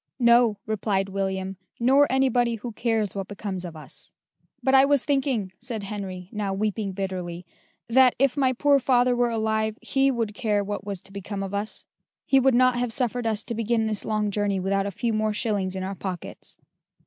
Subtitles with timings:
[0.17, 4.09] "No," replied William, "nor anybody who cares what becomes of us."
[4.63, 7.45] "But I was thinking," said Henry, now weeping bitterly,
[7.87, 11.53] "that, if my poor father were alive, he would care what was to become of
[11.53, 11.85] us:
[12.25, 15.33] he would not have suffered us to begin this long journey without a few more
[15.33, 16.57] shillings in our pockets."